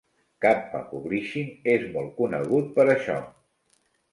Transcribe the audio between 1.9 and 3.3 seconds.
molt conegut per això.